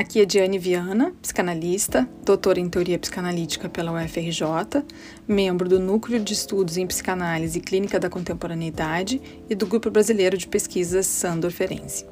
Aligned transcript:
aqui 0.00 0.22
é 0.22 0.24
Diane 0.24 0.58
Viana, 0.58 1.12
psicanalista, 1.20 2.08
doutora 2.24 2.58
em 2.58 2.70
teoria 2.70 2.98
psicanalítica 2.98 3.68
pela 3.68 3.92
UFRJ, 3.92 4.82
membro 5.28 5.68
do 5.68 5.78
Núcleo 5.78 6.18
de 6.18 6.32
Estudos 6.32 6.78
em 6.78 6.86
Psicanálise 6.86 7.58
e 7.58 7.60
Clínica 7.60 8.00
da 8.00 8.08
Contemporaneidade 8.08 9.20
e 9.48 9.54
do 9.54 9.66
Grupo 9.66 9.90
Brasileiro 9.90 10.38
de 10.38 10.48
Pesquisas 10.48 11.04
Sandor 11.04 11.50
Ferenczi. 11.50 12.06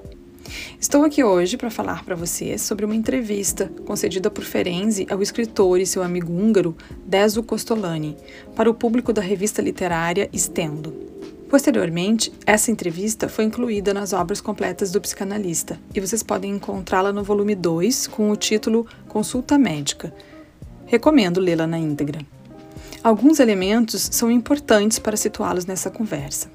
Estou 0.79 1.03
aqui 1.03 1.25
hoje 1.25 1.57
para 1.57 1.71
falar 1.71 2.05
para 2.05 2.15
você 2.15 2.59
sobre 2.59 2.85
uma 2.85 2.95
entrevista 2.95 3.73
concedida 3.87 4.31
por 4.31 4.45
Ferenczi 4.45 5.07
ao 5.11 5.23
escritor 5.23 5.81
e 5.81 5.87
seu 5.87 6.03
amigo 6.03 6.31
húngaro 6.31 6.77
Deso 7.07 7.43
Costolani 7.43 8.19
para 8.55 8.71
o 8.71 8.75
público 8.75 9.15
da 9.15 9.23
revista 9.23 9.63
literária 9.63 10.29
Stendo. 10.35 11.08
Posteriormente, 11.49 12.31
essa 12.45 12.71
entrevista 12.71 13.27
foi 13.27 13.45
incluída 13.45 13.95
nas 13.95 14.13
obras 14.13 14.39
completas 14.39 14.93
do 14.93 15.01
psicanalista 15.01 15.81
e 15.95 16.01
vocês 16.01 16.23
podem 16.23 16.53
encontrá-la 16.53 17.11
no 17.11 17.25
volume 17.25 17.55
2 17.55 18.07
com 18.07 18.31
o 18.31 18.37
título 18.37 18.87
Consulta 19.09 19.57
Médica. 19.57 20.13
Recomendo 20.85 21.41
lê-la 21.41 21.67
na 21.67 21.79
íntegra. 21.79 22.21
Alguns 23.03 23.41
elementos 23.41 24.11
são 24.13 24.31
importantes 24.31 24.99
para 24.99 25.17
situá-los 25.17 25.65
nessa 25.65 25.91
conversa. 25.91 26.51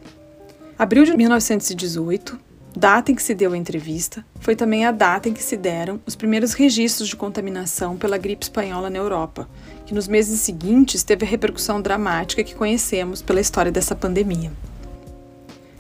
Abril 0.78 1.06
de 1.06 1.18
1918, 1.18 2.40
data 2.76 3.12
em 3.12 3.16
que 3.16 3.24
se 3.24 3.34
deu 3.34 3.54
a 3.54 3.58
entrevista, 3.58 4.24
foi 4.42 4.56
também 4.56 4.86
a 4.86 4.92
data 4.92 5.28
em 5.28 5.34
que 5.34 5.42
se 5.42 5.58
deram 5.58 6.00
os 6.06 6.16
primeiros 6.16 6.54
registros 6.54 7.10
de 7.10 7.16
contaminação 7.16 7.98
pela 7.98 8.18
gripe 8.18 8.44
espanhola 8.44 8.92
na 8.92 9.00
Europa, 9.00 9.50
que 9.88 9.94
nos 9.94 10.08
meses 10.08 10.40
seguintes 10.42 11.02
teve 11.02 11.26
a 11.26 11.30
repercussão 11.30 11.82
dramática 11.82 12.44
que 12.44 12.54
conhecemos 12.54 13.24
pela 13.24 13.42
história 13.42 13.72
dessa 13.72 13.96
pandemia. 13.96 14.52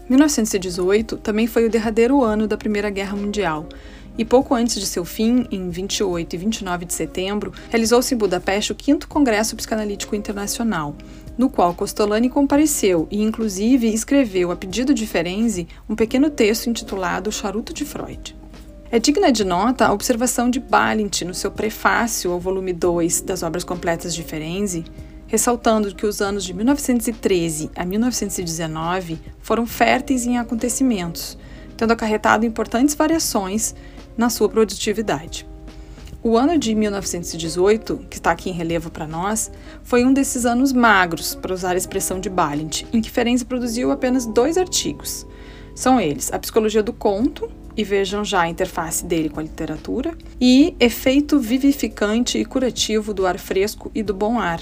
1918 0.09 1.17
também 1.17 1.47
foi 1.47 1.65
o 1.65 1.69
derradeiro 1.69 2.23
ano 2.23 2.47
da 2.47 2.57
Primeira 2.57 2.89
Guerra 2.89 3.15
Mundial, 3.15 3.67
e 4.17 4.23
pouco 4.23 4.53
antes 4.53 4.79
de 4.79 4.85
seu 4.85 5.03
fim, 5.03 5.47
em 5.49 5.69
28 5.69 6.33
e 6.33 6.37
29 6.37 6.85
de 6.85 6.93
setembro, 6.93 7.51
realizou-se 7.69 8.13
em 8.13 8.17
Budapeste 8.17 8.71
o 8.71 8.77
5 8.79 9.07
Congresso 9.07 9.55
Psicanalítico 9.55 10.15
Internacional, 10.15 10.95
no 11.35 11.49
qual 11.49 11.73
Costolani 11.73 12.29
compareceu 12.29 13.07
e, 13.09 13.21
inclusive, 13.21 13.91
escreveu, 13.91 14.51
a 14.51 14.55
pedido 14.55 14.93
de 14.93 15.07
Ferenczi, 15.07 15.67
um 15.89 15.95
pequeno 15.95 16.29
texto 16.29 16.69
intitulado 16.69 17.31
Charuto 17.31 17.73
de 17.73 17.85
Freud. 17.85 18.35
É 18.91 18.99
digna 18.99 19.31
de 19.31 19.43
nota 19.43 19.87
a 19.87 19.91
observação 19.91 20.51
de 20.51 20.59
Balint 20.59 21.23
no 21.23 21.33
seu 21.33 21.49
prefácio 21.49 22.31
ao 22.31 22.39
volume 22.39 22.71
2 22.71 23.21
das 23.21 23.41
obras 23.41 23.63
completas 23.63 24.13
de 24.13 24.21
Ferenczi, 24.21 24.85
ressaltando 25.33 25.95
que 25.95 26.05
os 26.05 26.21
anos 26.21 26.43
de 26.43 26.53
1913 26.53 27.71
a 27.75 27.83
1919 27.83 29.19
foram 29.39 29.65
férteis 29.65 30.27
em 30.27 30.37
acontecimentos, 30.37 31.39
tendo 31.75 31.91
acarretado 31.91 32.45
importantes 32.45 32.93
variações 32.93 33.73
na 34.15 34.29
sua 34.29 34.47
produtividade. 34.47 35.47
O 36.21 36.37
ano 36.37 36.55
de 36.55 36.75
1918, 36.75 38.05
que 38.11 38.17
está 38.17 38.29
aqui 38.29 38.51
em 38.51 38.53
relevo 38.53 38.91
para 38.91 39.07
nós, 39.07 39.51
foi 39.81 40.05
um 40.05 40.13
desses 40.13 40.45
anos 40.45 40.71
magros, 40.71 41.33
para 41.33 41.51
usar 41.51 41.71
a 41.71 41.77
expressão 41.77 42.19
de 42.19 42.29
Balint, 42.29 42.83
em 42.93 43.01
que 43.01 43.09
Ferenczi 43.09 43.43
produziu 43.43 43.89
apenas 43.89 44.27
dois 44.27 44.55
artigos. 44.55 45.25
São 45.73 45.99
eles 45.99 46.31
A 46.31 46.37
Psicologia 46.37 46.83
do 46.83 46.93
Conto, 46.93 47.49
e 47.75 47.83
vejam 47.83 48.23
já 48.23 48.41
a 48.41 48.49
interface 48.49 49.03
dele 49.03 49.29
com 49.29 49.39
a 49.39 49.43
literatura, 49.43 50.15
e 50.39 50.75
Efeito 50.79 51.39
Vivificante 51.39 52.37
e 52.37 52.45
Curativo 52.45 53.15
do 53.15 53.25
Ar 53.25 53.39
Fresco 53.39 53.89
e 53.95 54.03
do 54.03 54.13
Bom 54.13 54.37
Ar, 54.37 54.61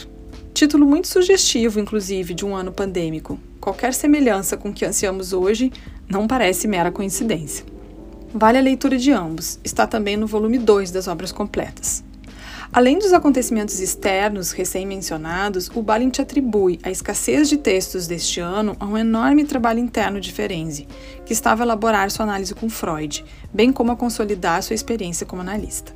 Título 0.62 0.86
muito 0.86 1.08
sugestivo, 1.08 1.80
inclusive, 1.80 2.36
de 2.36 2.46
um 2.46 2.56
ano 2.56 2.72
pandêmico. 2.72 3.40
Qualquer 3.60 3.96
semelhança 3.96 4.56
com 4.56 4.70
o 4.70 4.74
que 4.74 4.86
ansiamos 4.86 5.34
hoje 5.34 5.74
não 6.08 6.28
parece 6.28 6.68
mera 6.68 6.92
coincidência. 6.92 7.66
Vale 8.32 8.60
a 8.60 8.62
leitura 8.62 8.96
de 8.96 9.12
ambos, 9.12 9.60
está 9.64 9.88
também 9.88 10.16
no 10.16 10.28
volume 10.28 10.60
2 10.60 10.92
das 10.92 11.08
obras 11.08 11.32
completas. 11.32 12.04
Além 12.72 13.00
dos 13.00 13.12
acontecimentos 13.12 13.80
externos 13.80 14.52
recém-mencionados, 14.52 15.68
o 15.74 15.82
Balint 15.82 16.20
atribui 16.20 16.80
a 16.84 16.92
escassez 16.92 17.50
de 17.50 17.58
textos 17.58 18.06
deste 18.06 18.40
ano 18.40 18.78
a 18.80 18.86
um 18.86 18.96
enorme 18.96 19.44
trabalho 19.44 19.80
interno 19.80 20.22
de 20.22 20.32
Ferenczi, 20.32 20.88
que 21.26 21.34
estava 21.34 21.64
a 21.64 21.66
elaborar 21.66 22.12
sua 22.12 22.24
análise 22.24 22.54
com 22.54 22.70
Freud, 22.70 23.26
bem 23.52 23.74
como 23.74 23.94
a 23.94 23.96
consolidar 23.96 24.62
sua 24.62 24.76
experiência 24.76 25.26
como 25.26 25.42
analista. 25.42 25.92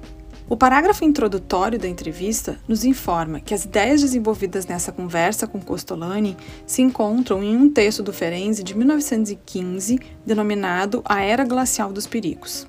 O 0.47 0.55
parágrafo 0.55 1.03
introdutório 1.03 1.79
da 1.79 1.87
entrevista 1.87 2.59
nos 2.67 2.85
informa 2.85 3.39
que 3.39 3.55
as 3.55 3.65
ideias 3.65 4.01
desenvolvidas 4.01 4.67
nessa 4.67 4.91
conversa 4.91 5.47
com 5.47 5.59
Costolani 5.59 6.37
se 6.67 6.83
encontram 6.83 7.41
em 7.41 7.57
um 7.57 7.67
texto 7.67 8.03
do 8.03 8.13
Ferenczi 8.13 8.63
de 8.63 8.77
1915, 8.77 9.99
denominado 10.23 11.01
A 11.03 11.19
Era 11.19 11.43
Glacial 11.43 11.91
dos 11.91 12.05
Perigos. 12.05 12.67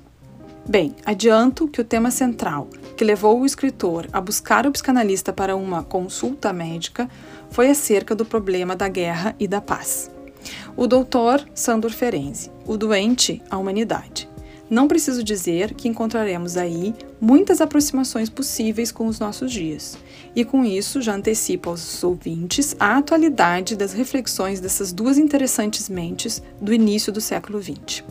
Bem, 0.67 0.95
adianto 1.05 1.67
que 1.67 1.79
o 1.79 1.83
tema 1.83 2.09
central, 2.09 2.67
que 2.97 3.05
levou 3.05 3.39
o 3.39 3.45
escritor 3.45 4.07
a 4.11 4.19
buscar 4.19 4.65
o 4.65 4.71
psicanalista 4.71 5.31
para 5.31 5.55
uma 5.55 5.83
consulta 5.83 6.51
médica, 6.51 7.07
foi 7.51 7.69
acerca 7.69 8.15
do 8.15 8.25
problema 8.25 8.75
da 8.75 8.87
guerra 8.87 9.35
e 9.39 9.47
da 9.47 9.61
paz. 9.61 10.09
O 10.75 10.87
doutor 10.87 11.47
Sandor 11.53 11.91
Ferenczi, 11.91 12.51
o 12.65 12.75
doente, 12.75 13.39
a 13.51 13.57
humanidade. 13.57 14.27
Não 14.69 14.87
preciso 14.87 15.23
dizer 15.23 15.73
que 15.73 15.87
encontraremos 15.87 16.57
aí 16.57 16.93
muitas 17.21 17.61
aproximações 17.61 18.29
possíveis 18.29 18.91
com 18.91 19.07
os 19.07 19.17
nossos 19.17 19.51
dias. 19.51 19.97
E 20.35 20.43
com 20.43 20.65
isso 20.65 21.01
já 21.01 21.15
antecipo 21.15 21.69
aos 21.69 22.03
ouvintes 22.03 22.75
a 22.77 22.97
atualidade 22.97 23.77
das 23.77 23.93
reflexões 23.93 24.59
dessas 24.59 24.91
duas 24.91 25.17
interessantes 25.17 25.87
mentes 25.87 26.43
do 26.61 26.73
início 26.73 27.13
do 27.13 27.21
século 27.21 27.61
XX. 27.61 28.03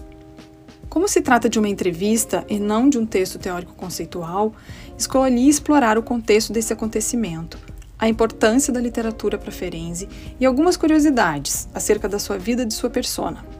Como 0.89 1.07
se 1.07 1.21
trata 1.21 1.47
de 1.47 1.59
uma 1.59 1.69
entrevista 1.69 2.43
e 2.49 2.59
não 2.59 2.89
de 2.89 2.97
um 2.97 3.05
texto 3.05 3.39
teórico 3.39 3.75
conceitual, 3.75 4.55
escolhi 4.97 5.47
explorar 5.47 5.99
o 5.99 6.03
contexto 6.03 6.55
desse 6.55 6.73
acontecimento, 6.73 7.59
a 7.99 8.09
importância 8.09 8.73
da 8.73 8.81
literatura 8.81 9.37
para 9.37 9.53
Ferenczi 9.53 10.09
e 10.41 10.47
algumas 10.47 10.75
curiosidades 10.75 11.69
acerca 11.75 12.09
da 12.09 12.19
sua 12.19 12.39
vida 12.39 12.63
e 12.63 12.67
de 12.67 12.73
sua 12.73 12.89
persona. 12.89 13.56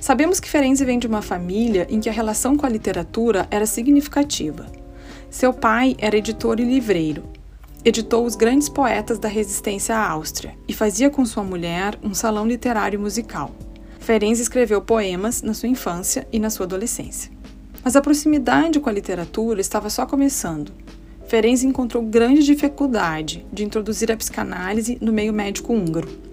Sabemos 0.00 0.40
que 0.40 0.48
Ferenczi 0.48 0.82
vem 0.82 0.98
de 0.98 1.06
uma 1.06 1.20
família 1.20 1.86
em 1.90 2.00
que 2.00 2.08
a 2.08 2.12
relação 2.12 2.56
com 2.56 2.64
a 2.64 2.70
literatura 2.70 3.46
era 3.50 3.66
significativa. 3.66 4.64
Seu 5.28 5.52
pai 5.52 5.94
era 5.98 6.16
editor 6.16 6.58
e 6.58 6.64
livreiro. 6.64 7.24
Editou 7.84 8.24
os 8.24 8.34
grandes 8.34 8.68
poetas 8.68 9.18
da 9.18 9.28
resistência 9.28 9.94
à 9.94 10.08
Áustria 10.08 10.54
e 10.66 10.72
fazia 10.72 11.10
com 11.10 11.24
sua 11.26 11.44
mulher 11.44 11.98
um 12.02 12.14
salão 12.14 12.46
literário 12.46 12.98
musical. 12.98 13.54
Ferenczi 13.98 14.40
escreveu 14.40 14.80
poemas 14.80 15.42
na 15.42 15.52
sua 15.52 15.68
infância 15.68 16.26
e 16.32 16.38
na 16.38 16.48
sua 16.48 16.64
adolescência. 16.64 17.30
Mas 17.84 17.94
a 17.94 18.00
proximidade 18.00 18.80
com 18.80 18.88
a 18.88 18.92
literatura 18.92 19.60
estava 19.60 19.90
só 19.90 20.06
começando. 20.06 20.72
Ferenczi 21.26 21.66
encontrou 21.66 22.02
grande 22.02 22.42
dificuldade 22.42 23.46
de 23.52 23.64
introduzir 23.64 24.10
a 24.10 24.16
psicanálise 24.16 24.96
no 25.00 25.12
meio 25.12 25.32
médico 25.32 25.74
húngaro 25.74 26.29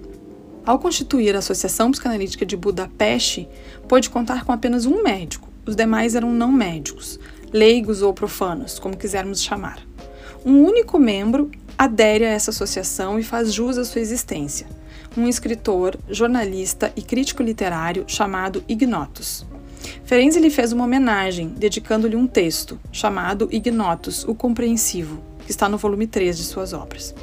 ao 0.68 0.78
constituir 0.78 1.34
a 1.34 1.40
Associação 1.40 1.92
Psicanalítica 1.92 2.46
de 2.46 2.58
Budapeste, 2.58 3.48
pôde 3.88 4.10
contar 4.10 4.44
com 4.44 4.52
apenas 4.52 4.86
um 4.86 5.02
médico, 5.02 5.48
os 5.66 5.78
demais 5.78 6.14
eram 6.14 6.30
não 6.30 6.52
médicos, 6.52 7.18
leigos 7.54 8.02
ou 8.02 8.14
profanos, 8.14 8.78
como 8.78 8.98
quisermos 8.98 9.42
chamar. 9.42 9.80
Um 10.46 10.66
único 10.66 11.00
membro 11.00 11.50
adere 11.78 12.26
a 12.26 12.30
essa 12.30 12.52
associação 12.52 13.18
e 13.18 13.24
faz 13.24 13.54
jus 13.54 13.78
à 13.78 13.86
sua 13.86 14.02
existência, 14.02 14.68
um 15.18 15.26
escritor, 15.26 15.98
jornalista 16.10 16.92
e 16.98 17.02
crítico 17.02 17.42
literário 17.42 18.04
chamado 18.06 18.62
Ignotus. 18.68 19.46
Ferenczi 20.04 20.42
lhe 20.42 20.50
fez 20.50 20.74
uma 20.74 20.84
homenagem, 20.84 21.48
dedicando-lhe 21.48 22.18
um 22.18 22.28
texto, 22.28 22.78
chamado 22.92 23.48
Ignotus, 23.52 24.26
o 24.26 24.36
Compreensivo, 24.36 25.24
que 25.46 25.52
está 25.52 25.70
no 25.70 25.78
volume 25.78 26.08
3 26.08 26.38
de 26.38 26.44
suas 26.44 26.74
obras. 26.74 27.16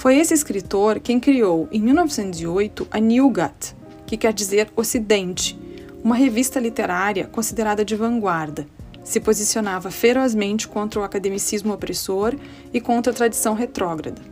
Foi 0.00 0.16
esse 0.16 0.32
escritor 0.32 0.98
quem 0.98 1.20
criou, 1.20 1.68
em 1.70 1.78
1908, 1.78 2.88
a 2.90 2.98
Newgat, 2.98 3.76
que 4.06 4.16
quer 4.16 4.32
dizer 4.32 4.72
Ocidente, 4.74 5.60
uma 6.02 6.14
revista 6.14 6.58
literária 6.58 7.26
considerada 7.26 7.84
de 7.84 7.94
vanguarda. 7.94 8.66
Se 9.04 9.20
posicionava 9.20 9.90
ferozmente 9.90 10.66
contra 10.66 11.00
o 11.00 11.04
academicismo 11.04 11.74
opressor 11.74 12.34
e 12.72 12.80
contra 12.80 13.12
a 13.12 13.14
tradição 13.14 13.52
retrógrada, 13.52 14.22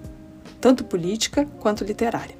tanto 0.59 0.85
política 0.85 1.47
quanto 1.61 1.85
literária. 1.85 2.35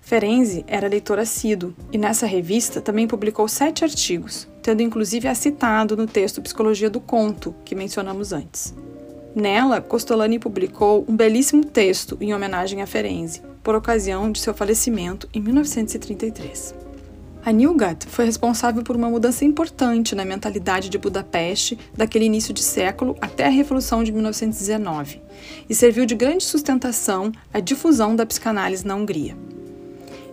Ferenczi 0.00 0.64
era 0.66 0.88
leitor 0.88 1.18
assíduo 1.18 1.74
e 1.92 1.98
nessa 1.98 2.24
revista 2.24 2.80
também 2.80 3.06
publicou 3.06 3.46
sete 3.48 3.84
artigos, 3.84 4.48
tendo 4.62 4.80
inclusive 4.80 5.28
a 5.28 5.34
citado 5.34 5.94
no 5.94 6.06
texto 6.06 6.40
Psicologia 6.40 6.88
do 6.88 7.02
Conto, 7.02 7.54
que 7.66 7.74
mencionamos 7.74 8.32
antes. 8.32 8.74
Nela, 9.34 9.80
Costolani 9.80 10.38
publicou 10.38 11.06
um 11.08 11.16
belíssimo 11.16 11.64
texto 11.64 12.18
em 12.20 12.34
homenagem 12.34 12.82
a 12.82 12.86
Ferenzi, 12.86 13.40
por 13.62 13.74
ocasião 13.74 14.30
de 14.30 14.38
seu 14.38 14.52
falecimento 14.52 15.26
em 15.32 15.40
1933. 15.40 16.74
A 17.44 17.50
Nilgat 17.50 18.06
foi 18.06 18.26
responsável 18.26 18.84
por 18.84 18.94
uma 18.94 19.08
mudança 19.08 19.44
importante 19.44 20.14
na 20.14 20.24
mentalidade 20.24 20.88
de 20.88 20.98
Budapeste 20.98 21.78
daquele 21.96 22.26
início 22.26 22.52
de 22.52 22.62
século 22.62 23.16
até 23.20 23.46
a 23.46 23.50
Revolução 23.50 24.04
de 24.04 24.12
1919 24.12 25.20
e 25.68 25.74
serviu 25.74 26.04
de 26.04 26.14
grande 26.14 26.44
sustentação 26.44 27.32
à 27.52 27.58
difusão 27.58 28.14
da 28.14 28.26
psicanálise 28.26 28.86
na 28.86 28.94
Hungria. 28.94 29.36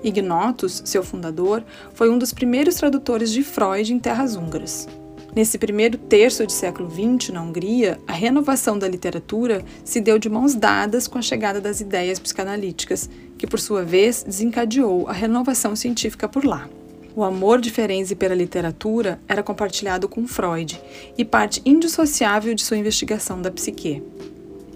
Ignotus, 0.04 0.82
seu 0.86 1.04
fundador, 1.04 1.64
foi 1.94 2.10
um 2.10 2.18
dos 2.18 2.34
primeiros 2.34 2.76
tradutores 2.76 3.32
de 3.32 3.44
Freud 3.44 3.94
em 3.94 4.00
terras 4.00 4.36
húngaras. 4.36 4.88
Nesse 5.36 5.60
primeiro 5.60 5.98
terço 5.98 6.46
do 6.46 6.52
século 6.52 6.90
XX, 6.90 7.30
na 7.30 7.42
Hungria, 7.42 8.00
a 8.08 8.14
renovação 8.14 8.80
da 8.80 8.88
literatura 8.88 9.64
se 9.84 10.02
deu 10.02 10.18
de 10.18 10.28
mãos 10.28 10.56
dadas 10.56 11.08
com 11.08 11.20
a 11.20 11.22
chegada 11.22 11.62
das 11.62 11.80
ideias 11.80 12.18
psicanalíticas, 12.18 13.10
que 13.38 13.46
por 13.46 13.60
sua 13.60 13.84
vez 13.84 14.24
desencadeou 14.24 15.08
a 15.08 15.14
renovação 15.14 15.76
científica 15.76 16.28
por 16.28 16.44
lá. 16.44 16.68
O 17.16 17.24
amor 17.24 17.62
de 17.62 17.70
Ferenczi 17.70 18.16
pela 18.16 18.34
literatura 18.34 19.20
era 19.28 19.44
compartilhado 19.44 20.10
com 20.10 20.28
Freud 20.28 20.82
e 21.18 21.24
parte 21.24 21.62
indissociável 21.66 22.56
de 22.56 22.64
sua 22.64 22.78
investigação 22.78 23.42
da 23.42 23.52
psique. 23.52 24.02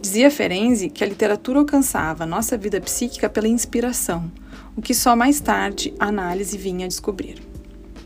Dizia 0.01 0.29
Ferenczi 0.29 0.89
que 0.89 1.03
a 1.03 1.07
literatura 1.07 1.59
alcançava 1.59 2.25
nossa 2.25 2.57
vida 2.57 2.79
psíquica 2.79 3.29
pela 3.29 3.47
inspiração, 3.47 4.31
o 4.75 4.81
que 4.81 4.94
só 4.94 5.15
mais 5.15 5.39
tarde 5.39 5.94
a 6.00 6.07
análise 6.07 6.57
vinha 6.57 6.85
a 6.85 6.89
descobrir. 6.89 7.52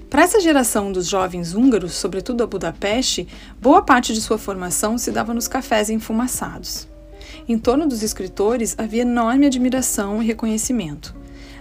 Para 0.09 0.23
essa 0.23 0.39
geração 0.39 0.89
dos 0.89 1.07
jovens 1.07 1.53
húngaros, 1.53 1.93
sobretudo 1.93 2.41
a 2.41 2.47
Budapeste, 2.47 3.27
boa 3.61 3.81
parte 3.81 4.13
de 4.13 4.21
sua 4.21 4.37
formação 4.37 4.97
se 4.97 5.11
dava 5.11 5.33
nos 5.33 5.49
cafés 5.49 5.89
enfumaçados. 5.89 6.87
Em 7.47 7.57
torno 7.57 7.85
dos 7.85 8.01
escritores 8.01 8.73
havia 8.77 9.01
enorme 9.01 9.47
admiração 9.47 10.23
e 10.23 10.25
reconhecimento. 10.25 11.13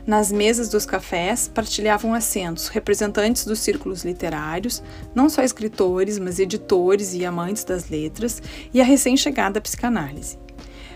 Nas 0.06 0.30
mesas 0.30 0.68
dos 0.68 0.86
cafés 0.86 1.50
partilhavam 1.52 2.14
assentos 2.14 2.68
representantes 2.68 3.44
dos 3.44 3.58
círculos 3.58 4.04
literários, 4.04 4.80
não 5.12 5.28
só 5.28 5.42
escritores, 5.42 6.16
mas 6.16 6.38
editores 6.38 7.14
e 7.14 7.24
amantes 7.24 7.64
das 7.64 7.90
letras, 7.90 8.40
e 8.72 8.80
a 8.80 8.84
recém-chegada 8.84 9.60
psicanálise. 9.60 10.38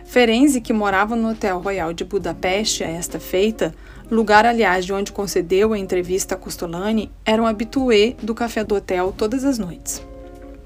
Ferenzi, 0.05 0.61
que 0.61 0.73
morava 0.73 1.17
no 1.17 1.31
Hotel 1.31 1.61
Royal 1.61 1.93
de 1.93 2.05
Budapeste 2.05 2.85
a 2.85 2.89
esta 2.89 3.19
feita, 3.19 3.75
lugar, 4.11 4.45
aliás, 4.45 4.85
de 4.85 4.93
onde 4.93 5.13
concedeu 5.13 5.73
a 5.73 5.79
entrevista 5.79 6.35
a 6.35 6.39
Costolani, 6.39 7.11
era 7.25 7.41
um 7.41 7.47
habitué 7.47 8.15
do 8.23 8.35
café 8.35 8.65
do 8.65 8.75
hotel 8.75 9.15
todas 9.17 9.45
as 9.45 9.59
noites. 9.59 10.03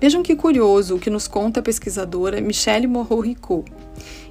Vejam 0.01 0.23
que 0.23 0.37
curioso 0.37 0.97
o 0.97 0.99
que 0.99 1.11
nos 1.11 1.29
conta 1.29 1.61
a 1.61 1.63
pesquisadora 1.63 2.41
Michelle 2.41 2.87
Moreau-Ricot. 2.87 3.65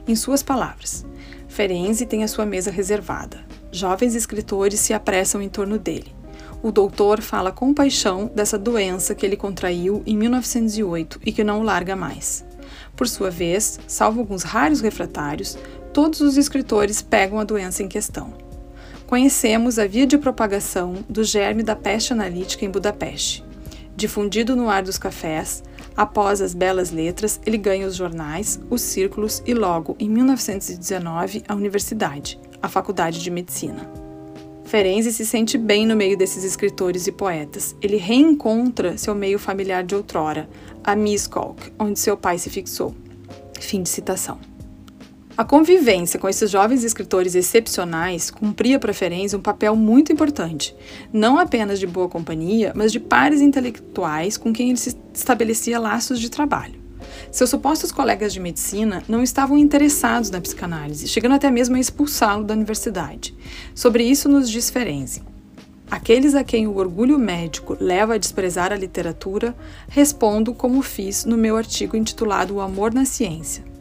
Em 0.07 0.15
suas 0.15 0.44
palavras, 0.44 1.06
Ferenzi 1.48 2.06
tem 2.06 2.24
a 2.24 2.27
sua 2.27 2.45
mesa 2.45 2.71
reservada. 2.71 3.39
Jovens 3.71 4.15
escritores 4.15 4.80
se 4.80 4.94
apressam 4.94 5.42
em 5.42 5.50
torno 5.50 5.80
dele. 5.80 6.13
O 6.62 6.71
doutor 6.71 7.21
fala 7.21 7.51
com 7.51 7.74
paixão 7.74 8.31
dessa 8.33 8.57
doença 8.57 9.13
que 9.13 9.25
ele 9.25 9.36
contraiu 9.36 10.01
em 10.06 10.16
1908 10.16 11.19
e 11.25 11.31
que 11.31 11.44
não 11.44 11.59
o 11.59 11.63
larga 11.63 11.95
mais. 11.95 12.45
Por 12.95 13.07
sua 13.07 13.30
vez, 13.30 13.80
salvo 13.88 14.21
alguns 14.21 14.44
raros 14.44 14.80
refratários, 14.80 15.57
todos 15.92 16.21
os 16.21 16.38
escritores 16.38 17.01
pegam 17.01 17.39
a 17.39 17.44
doença 17.44 17.83
em 17.83 17.88
questão. 17.88 18.33
Conhecemos 19.13 19.77
a 19.77 19.86
via 19.86 20.07
de 20.07 20.18
propagação 20.18 21.06
do 21.07 21.24
germe 21.24 21.62
da 21.62 21.75
peste 21.75 22.12
analítica 22.12 22.65
em 22.65 22.71
Budapeste. 22.71 23.45
Difundido 23.95 24.56
no 24.56 24.68
ar 24.71 24.81
dos 24.81 24.98
cafés, 24.98 25.63
após 25.95 26.42
as 26.42 26.56
belas 26.56 26.89
letras, 26.89 27.39
ele 27.45 27.60
ganha 27.60 27.86
os 27.86 27.95
jornais, 27.95 28.60
os 28.71 28.81
círculos 28.81 29.44
e 29.45 29.54
logo, 29.54 29.95
em 30.00 30.10
1919, 30.10 31.44
a 31.48 31.54
universidade, 31.54 32.39
a 32.60 32.68
Faculdade 32.68 33.21
de 33.21 33.30
Medicina. 33.30 33.88
Ferenzi 34.65 35.13
se 35.13 35.27
sente 35.27 35.59
bem 35.59 35.86
no 35.86 35.95
meio 35.95 36.18
desses 36.18 36.44
escritores 36.44 37.06
e 37.06 37.12
poetas. 37.12 37.75
Ele 37.83 37.98
reencontra 37.98 38.98
seu 38.98 39.13
meio 39.13 39.38
familiar 39.38 39.83
de 39.83 39.94
outrora, 39.94 40.50
a 40.83 40.95
Miskolc, 40.95 41.71
onde 41.77 42.00
seu 42.00 42.18
pai 42.18 42.39
se 42.39 42.50
fixou. 42.50 42.95
Fim 43.59 43.83
de 43.83 43.89
citação. 43.89 44.53
A 45.35 45.44
convivência 45.44 46.19
com 46.19 46.30
esses 46.30 46.51
jovens 46.51 46.83
escritores 46.83 47.33
excepcionais 47.33 48.30
cumpria 48.30 48.77
para 48.77 48.94
Ferenzi 48.94 49.35
um 49.35 49.41
papel 49.41 49.75
muito 49.75 50.13
importante, 50.13 50.75
não 51.12 51.39
apenas 51.39 51.80
de 51.80 51.88
boa 51.88 52.07
companhia, 52.07 52.71
mas 52.75 52.91
de 52.91 53.00
pares 53.00 53.41
intelectuais 53.41 54.38
com 54.38 54.53
quem 54.53 54.69
ele 54.69 54.77
se 54.77 54.95
estabelecia 55.12 55.80
laços 55.80 56.19
de 56.19 56.30
trabalho. 56.30 56.80
Seus 57.31 57.50
supostos 57.50 57.91
colegas 57.91 58.31
de 58.31 58.39
medicina 58.39 59.01
não 59.07 59.24
estavam 59.24 59.57
interessados 59.57 60.30
na 60.30 60.39
psicanálise, 60.39 61.07
chegando 61.07 61.33
até 61.33 61.50
mesmo 61.50 61.77
a 61.77 61.80
expulsá-lo 61.80 62.44
da 62.44 62.53
universidade. 62.53 63.35
Sobre 63.74 64.03
isso 64.03 64.30
nos 64.30 64.47
diz 64.47 64.69
Ferenzi. 64.69 65.24
Aqueles 65.89 66.35
a 66.35 66.44
quem 66.44 66.68
o 66.68 66.77
orgulho 66.77 67.18
médico 67.18 67.75
leva 67.80 68.13
a 68.13 68.19
desprezar 68.19 68.71
a 68.71 68.77
literatura, 68.77 69.56
respondo 69.88 70.53
como 70.53 70.83
fiz 70.83 71.25
no 71.25 71.38
meu 71.38 71.57
artigo 71.57 71.97
intitulado 71.97 72.56
O 72.56 72.62
Amor 72.62 72.94
na 72.94 73.03
Ciência. 73.03 73.73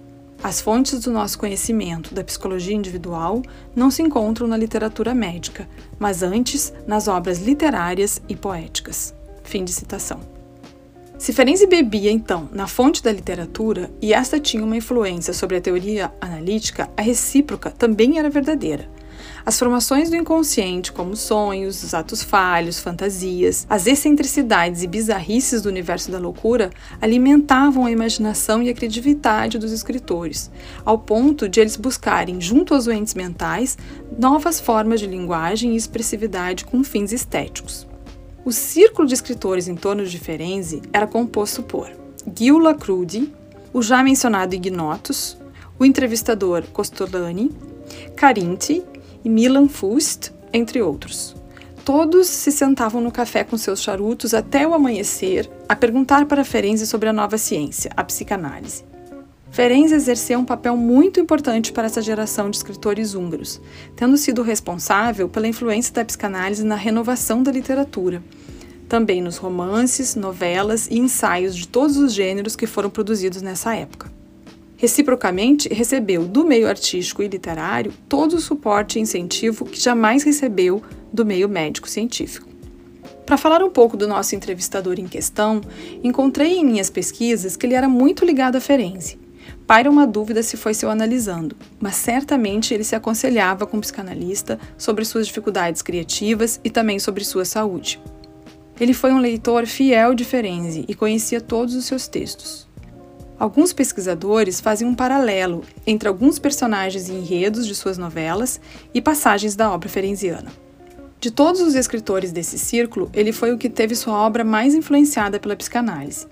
As 0.43 0.61
fontes 0.61 0.99
do 0.99 1.13
nosso 1.13 1.39
conhecimento 1.39 2.13
da 2.13 2.25
psicologia 2.25 2.75
individual 2.75 3.43
não 3.77 3.93
se 3.93 4.03
encontram 4.03 4.49
na 4.49 4.57
literatura 4.57 5.15
médica, 5.15 5.69
mas 6.01 6.21
antes 6.21 6.73
nas 6.85 7.07
obras 7.07 7.39
literárias 7.39 8.21
e 8.29 8.35
poéticas. 8.35 9.15
Fim 9.45 9.65
de 9.65 9.73
citação. 9.73 10.19
Se 11.17 11.33
Ferenczi 11.33 11.69
bebia, 11.69 12.11
então, 12.11 12.49
na 12.53 12.67
fonte 12.67 13.01
da 13.05 13.13
literatura 13.13 13.89
e 14.03 14.13
esta 14.13 14.41
tinha 14.41 14.65
uma 14.65 14.77
influência 14.77 15.33
sobre 15.33 15.59
a 15.59 15.61
teoria 15.61 16.13
analítica, 16.21 16.91
a 16.97 17.03
recíproca 17.03 17.71
também 17.71 18.19
era 18.19 18.29
verdadeira. 18.29 18.91
As 19.45 19.59
formações 19.59 20.09
do 20.09 20.17
inconsciente, 20.17 20.93
como 20.93 21.17
sonhos, 21.17 21.83
os 21.83 21.95
atos 21.95 22.23
falhos, 22.23 22.79
fantasias, 22.79 23.67
as 23.69 23.89
excentricidades 23.89 24.83
e 24.83 24.87
bizarrices 24.87 25.63
do 25.63 25.69
universo 25.69 26.13
da 26.13 26.19
loucura, 26.19 26.71
alimentavam 27.01 27.85
a 27.85 27.91
imaginação 27.91 28.63
e 28.63 28.71
a 28.71 28.75
criatividade 28.75 29.59
dos 29.59 29.73
escritores, 29.73 30.49
ao 30.85 30.97
ponto 30.97 31.49
de 31.49 31.61
eles 31.61 31.77
buscarem, 31.77 32.41
junto 32.41 32.73
aos 32.73 32.85
doentes 32.85 33.15
mentais, 33.15 33.77
novas 34.17 34.61
formas 34.61 35.01
de 35.01 35.09
linguagem 35.09 35.73
e 35.73 35.77
expressividade 35.77 36.65
com 36.65 36.85
fins 36.85 37.13
estéticos. 37.13 37.87
O 38.45 38.53
círculo 38.53 39.09
de 39.09 39.15
escritores 39.15 39.67
em 39.67 39.75
torno 39.75 40.05
de 40.07 40.19
Ferenzi 40.19 40.83
era 40.93 41.07
composto 41.07 41.63
por 41.63 41.91
Gil 42.37 42.59
Lacrude, 42.59 43.33
o 43.73 43.83
já 43.83 44.03
mencionado 44.05 44.55
Ignotus, 44.55 45.37
o 45.79 45.85
entrevistador 45.85 46.63
Costolani, 46.73 47.51
Carinti 48.15 48.85
e 49.25 49.29
Milan 49.29 49.69
Fust, 49.69 50.33
entre 50.53 50.83
outros. 50.83 51.35
Todos 51.85 52.29
se 52.29 52.53
sentavam 52.53 53.01
no 53.01 53.11
café 53.11 53.43
com 53.43 53.57
seus 53.57 53.83
charutos 53.83 54.35
até 54.35 54.67
o 54.67 54.73
amanhecer 54.73 55.51
a 55.69 55.75
perguntar 55.75 56.27
para 56.27 56.45
Ferenzi 56.45 56.87
sobre 56.87 57.09
a 57.09 57.13
nova 57.13 57.37
ciência, 57.37 57.91
a 57.97 58.05
psicanálise. 58.05 58.85
Ferenc 59.51 59.93
exerceu 59.93 60.39
um 60.39 60.45
papel 60.47 60.77
muito 60.77 61.21
importante 61.21 61.73
para 61.73 61.87
essa 61.87 62.01
geração 62.01 62.49
de 62.49 62.57
escritores 62.57 63.15
húngaros, 63.15 63.61
tendo 63.95 64.17
sido 64.17 64.43
responsável 64.43 65.29
pela 65.29 65.47
influência 65.47 65.93
da 65.93 66.05
psicanálise 66.05 66.65
na 66.65 66.75
renovação 66.75 67.43
da 67.43 67.53
literatura, 67.53 68.23
também 68.89 69.21
nos 69.21 69.37
romances, 69.37 70.15
novelas 70.15 70.87
e 70.87 70.99
ensaios 70.99 71.55
de 71.57 71.69
todos 71.69 71.97
os 71.97 72.15
gêneros 72.15 72.57
que 72.57 72.67
foram 72.67 72.89
produzidos 72.89 73.43
nessa 73.43 73.75
época. 73.75 74.22
Reciprocamente, 74.83 75.73
recebeu 75.73 76.25
do 76.25 76.45
meio 76.45 76.67
artístico 76.67 77.23
e 77.23 77.29
literário 77.29 77.95
todo 78.09 78.33
o 78.33 78.41
suporte 78.41 78.99
e 78.99 79.03
incentivo 79.03 79.65
que 79.65 79.81
jamais 79.81 80.25
recebeu 80.25 80.83
do 81.13 81.25
meio 81.25 81.49
médico-científico. 81.49 82.49
Para 83.25 83.37
falar 83.37 83.63
um 83.63 83.71
pouco 83.71 83.97
do 83.97 84.09
nosso 84.09 84.35
entrevistador 84.35 84.99
em 84.99 85.07
questão, 85.07 85.61
encontrei 86.03 86.59
em 86.59 86.65
minhas 86.65 86.91
pesquisas 86.91 87.57
que 87.57 87.65
ele 87.65 87.75
era 87.75 87.89
muito 87.89 88.25
ligado 88.25 88.57
a 88.57 88.61
Ferenzi 88.61 89.23
Paira 89.69 89.89
uma 89.89 90.05
dúvida 90.05 90.43
se 90.43 90.57
foi 90.57 90.75
seu 90.75 90.91
analisando, 90.91 91.57
mas 91.79 91.95
certamente 91.95 92.75
ele 92.75 92.83
se 92.83 92.97
aconselhava 92.97 93.69
com 93.69 93.77
o 93.77 93.81
psicanalista 93.81 94.59
sobre 94.77 95.05
suas 95.05 95.29
dificuldades 95.29 95.81
criativas 95.81 96.61
e 96.65 96.71
também 96.71 96.99
sobre 96.99 97.25
sua 97.25 97.45
saúde. 97.45 98.01
Ele 98.81 98.93
foi 98.93 99.13
um 99.13 99.21
leitor 99.21 99.65
fiel 99.65 100.13
de 100.13 100.25
Ferenzi 100.25 100.85
e 100.89 100.95
conhecia 100.97 101.41
todos 101.41 101.77
os 101.77 101.85
seus 101.85 102.09
textos. 102.09 102.72
Alguns 103.39 103.73
pesquisadores 103.73 104.61
fazem 104.61 104.87
um 104.87 104.95
paralelo 104.95 105.63
entre 105.87 106.09
alguns 106.09 106.39
personagens 106.39 107.09
e 107.09 107.13
enredos 107.13 107.67
de 107.67 107.75
suas 107.75 107.99
novelas 107.99 108.61
e 108.95 109.01
passagens 109.01 109.57
da 109.57 109.71
obra 109.71 109.89
ferenziana. 109.89 110.53
De 111.21 111.31
todos 111.31 111.61
os 111.61 111.75
escritores 111.75 112.33
desse 112.33 112.59
círculo, 112.59 113.11
ele 113.15 113.33
foi 113.33 113.53
o 113.53 113.59
que 113.59 113.69
teve 113.69 113.95
sua 113.95 114.15
obra 114.15 114.45
mais 114.45 114.75
influenciada 114.75 115.39
pela 115.39 115.57
psicanálise. 115.57 116.27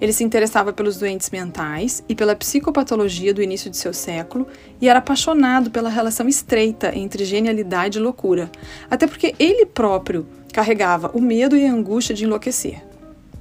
Ele 0.00 0.12
se 0.12 0.24
interessava 0.24 0.72
pelos 0.72 0.98
doentes 0.98 1.30
mentais 1.30 2.04
e 2.08 2.14
pela 2.14 2.36
psicopatologia 2.36 3.32
do 3.32 3.42
início 3.42 3.70
de 3.70 3.76
seu 3.76 3.92
século 3.92 4.46
e 4.80 4.88
era 4.88 4.98
apaixonado 4.98 5.70
pela 5.70 5.88
relação 5.88 6.28
estreita 6.28 6.96
entre 6.96 7.24
genialidade 7.24 7.98
e 7.98 8.02
loucura, 8.02 8.50
até 8.90 9.06
porque 9.06 9.34
ele 9.38 9.66
próprio 9.66 10.26
carregava 10.52 11.10
o 11.14 11.20
medo 11.20 11.56
e 11.56 11.66
a 11.66 11.72
angústia 11.72 12.14
de 12.14 12.24
enlouquecer. 12.24 12.85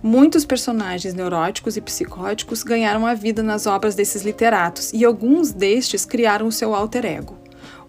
Muitos 0.08 0.46
personagens 0.46 1.16
neuróticos 1.16 1.78
e 1.78 1.82
psicóticos 1.82 2.62
ganharam 2.62 3.08
a 3.08 3.16
vida 3.16 3.42
nas 3.42 3.66
obras 3.66 3.96
desses 3.96 4.22
literatos 4.22 4.94
e 4.94 5.04
alguns 5.04 5.52
destes 5.52 6.06
criaram 6.06 6.46
o 6.46 6.52
seu 6.52 6.76
alter 6.76 7.04
ego. 7.08 7.40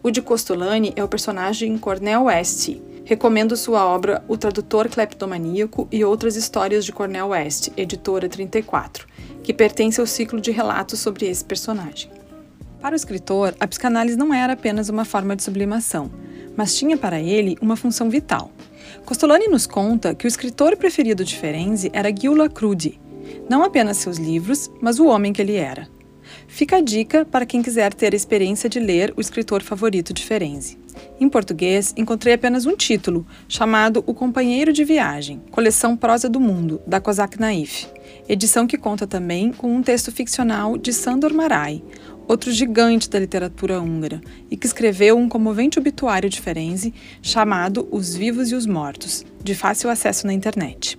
O 0.02 0.10
de 0.10 0.22
Costolani 0.22 0.94
é 0.96 1.04
o 1.04 1.08
personagem 1.08 1.76
Cornel 1.76 2.22
West. 2.22 2.70
Recomendo 3.04 3.54
sua 3.54 3.84
obra 3.84 4.24
O 4.28 4.38
Tradutor 4.38 4.88
Cleptomaníaco 4.88 5.86
e 5.92 6.02
Outras 6.06 6.36
Histórias 6.36 6.86
de 6.86 6.92
Cornel 6.92 7.28
West, 7.28 7.68
editora 7.76 8.30
34, 8.30 9.06
que 9.42 9.52
pertence 9.52 10.00
ao 10.00 10.06
ciclo 10.06 10.40
de 10.40 10.50
relatos 10.50 10.98
sobre 10.98 11.26
esse 11.26 11.44
personagem. 11.44 12.10
Para 12.80 12.94
o 12.94 12.96
escritor, 12.96 13.54
a 13.60 13.66
psicanálise 13.66 14.16
não 14.16 14.32
era 14.32 14.54
apenas 14.54 14.88
uma 14.88 15.04
forma 15.04 15.36
de 15.36 15.42
sublimação, 15.42 16.10
mas 16.56 16.74
tinha 16.74 16.96
para 16.96 17.20
ele 17.20 17.58
uma 17.60 17.76
função 17.76 18.08
vital. 18.08 18.50
Costolani 19.06 19.46
nos 19.46 19.68
conta 19.68 20.16
que 20.16 20.26
o 20.26 20.28
escritor 20.28 20.76
preferido 20.76 21.24
de 21.24 21.38
Ferenczi 21.38 21.88
era 21.92 22.10
Gyula 22.10 22.48
Crudi, 22.48 23.00
não 23.48 23.62
apenas 23.62 23.98
seus 23.98 24.16
livros, 24.16 24.68
mas 24.80 24.98
o 24.98 25.06
homem 25.06 25.32
que 25.32 25.40
ele 25.40 25.54
era. 25.54 25.88
Fica 26.48 26.78
a 26.78 26.80
dica 26.80 27.24
para 27.24 27.46
quem 27.46 27.62
quiser 27.62 27.94
ter 27.94 28.12
a 28.12 28.16
experiência 28.16 28.68
de 28.68 28.80
ler 28.80 29.14
o 29.16 29.20
escritor 29.20 29.62
favorito 29.62 30.12
de 30.12 30.24
Ferenczi. 30.24 30.76
Em 31.20 31.28
português, 31.28 31.94
encontrei 31.96 32.34
apenas 32.34 32.66
um 32.66 32.74
título, 32.74 33.24
chamado 33.48 34.02
O 34.08 34.12
Companheiro 34.12 34.72
de 34.72 34.82
Viagem, 34.82 35.40
coleção 35.52 35.96
Prosa 35.96 36.28
do 36.28 36.40
Mundo, 36.40 36.82
da 36.84 37.00
Kozak 37.00 37.38
Naif, 37.38 37.86
edição 38.28 38.66
que 38.66 38.76
conta 38.76 39.06
também 39.06 39.52
com 39.52 39.72
um 39.72 39.82
texto 39.82 40.10
ficcional 40.10 40.76
de 40.76 40.92
Sandor 40.92 41.32
Marai, 41.32 41.80
outro 42.26 42.50
gigante 42.50 43.08
da 43.08 43.18
literatura 43.18 43.80
húngara, 43.80 44.20
e 44.50 44.56
que 44.56 44.66
escreveu 44.66 45.16
um 45.16 45.28
comovente 45.28 45.78
obituário 45.78 46.28
de 46.28 46.40
Ferenczi 46.40 46.92
chamado 47.22 47.88
Os 47.90 48.14
Vivos 48.14 48.50
e 48.50 48.54
os 48.54 48.66
Mortos, 48.66 49.24
de 49.42 49.54
fácil 49.54 49.90
acesso 49.90 50.26
na 50.26 50.32
internet. 50.32 50.98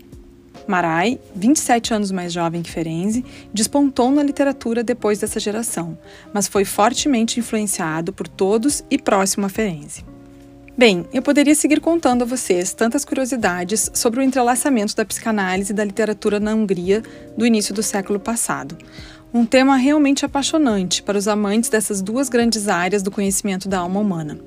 Marai, 0.67 1.17
27 1.33 1.93
anos 1.93 2.11
mais 2.11 2.33
jovem 2.33 2.61
que 2.61 2.69
Ferenczi, 2.69 3.23
despontou 3.53 4.11
na 4.11 4.21
literatura 4.21 4.83
depois 4.83 5.19
dessa 5.19 5.39
geração, 5.39 5.97
mas 6.33 6.47
foi 6.47 6.65
fortemente 6.65 7.39
influenciado 7.39 8.11
por 8.11 8.27
todos 8.27 8.83
e 8.91 8.97
próximo 8.97 9.45
a 9.45 9.49
Ferenczi. 9.49 10.03
Bem, 10.77 11.07
eu 11.11 11.23
poderia 11.23 11.55
seguir 11.55 11.79
contando 11.79 12.21
a 12.21 12.25
vocês 12.25 12.71
tantas 12.71 13.03
curiosidades 13.03 13.89
sobre 13.95 14.19
o 14.19 14.23
entrelaçamento 14.23 14.95
da 14.95 15.03
psicanálise 15.03 15.71
e 15.71 15.75
da 15.75 15.83
literatura 15.83 16.39
na 16.39 16.53
Hungria 16.53 17.01
do 17.35 17.47
início 17.47 17.73
do 17.73 17.81
século 17.81 18.19
passado, 18.19 18.77
um 19.33 19.45
tema 19.45 19.75
realmente 19.75 20.25
apaixonante 20.25 21.03
para 21.03 21.17
os 21.17 21.27
amantes 21.27 21.69
dessas 21.69 22.01
duas 22.01 22.29
grandes 22.29 22.67
áreas 22.67 23.03
do 23.03 23.11
conhecimento 23.11 23.67
da 23.67 23.79
alma 23.79 23.99
humana. 23.99 24.39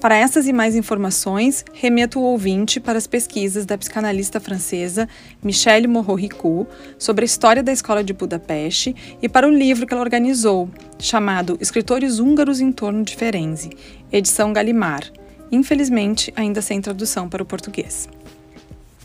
Para 0.00 0.16
essas 0.16 0.46
e 0.46 0.52
mais 0.52 0.76
informações, 0.76 1.64
remeto 1.72 2.20
o 2.20 2.22
ouvinte 2.22 2.78
para 2.78 2.98
as 2.98 3.06
pesquisas 3.06 3.64
da 3.64 3.78
psicanalista 3.78 4.38
francesa 4.38 5.08
Michelle 5.42 5.88
Moreau-Ricou 5.88 6.68
sobre 6.98 7.24
a 7.24 7.26
história 7.26 7.62
da 7.62 7.72
escola 7.72 8.04
de 8.04 8.12
Budapeste 8.12 8.94
e 9.22 9.30
para 9.30 9.48
o 9.48 9.50
livro 9.50 9.86
que 9.86 9.94
ela 9.94 10.02
organizou, 10.02 10.68
chamado 10.98 11.56
Escritores 11.58 12.18
Húngaros 12.18 12.60
em 12.60 12.70
torno 12.70 13.02
de 13.02 13.16
Ferenczi, 13.16 13.70
edição 14.12 14.52
Galimar, 14.52 15.10
infelizmente 15.50 16.32
ainda 16.36 16.60
sem 16.60 16.82
tradução 16.82 17.26
para 17.26 17.42
o 17.42 17.46
português. 17.46 18.06